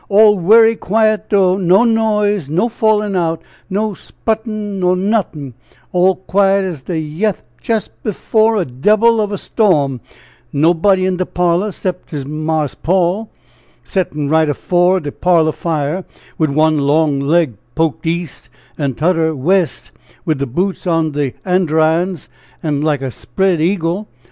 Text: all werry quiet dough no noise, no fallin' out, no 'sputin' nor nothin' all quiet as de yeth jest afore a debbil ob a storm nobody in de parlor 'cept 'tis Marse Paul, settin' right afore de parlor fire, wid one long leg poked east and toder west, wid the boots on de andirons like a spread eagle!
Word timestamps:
all 0.09 0.35
werry 0.39 0.75
quiet 0.75 1.29
dough 1.29 1.57
no 1.57 1.83
noise, 1.83 2.49
no 2.49 2.67
fallin' 2.67 3.15
out, 3.15 3.39
no 3.69 3.93
'sputin' 3.93 4.79
nor 4.79 4.95
nothin' 4.95 5.53
all 5.91 6.15
quiet 6.15 6.63
as 6.65 6.81
de 6.81 6.97
yeth 6.97 7.43
jest 7.61 7.91
afore 8.03 8.55
a 8.59 8.65
debbil 8.65 9.21
ob 9.21 9.31
a 9.31 9.37
storm 9.37 10.01
nobody 10.51 11.05
in 11.05 11.17
de 11.17 11.25
parlor 11.27 11.71
'cept 11.71 12.09
'tis 12.09 12.25
Marse 12.25 12.73
Paul, 12.73 13.29
settin' 13.83 14.27
right 14.27 14.49
afore 14.49 14.99
de 15.01 15.11
parlor 15.11 15.51
fire, 15.51 16.03
wid 16.39 16.49
one 16.49 16.79
long 16.79 17.19
leg 17.19 17.53
poked 17.75 18.07
east 18.07 18.49
and 18.79 18.97
toder 18.97 19.35
west, 19.35 19.91
wid 20.25 20.39
the 20.39 20.47
boots 20.47 20.87
on 20.87 21.11
de 21.11 21.35
andirons 21.45 22.27
like 22.63 23.03
a 23.03 23.11
spread 23.11 23.61
eagle! 23.61 24.07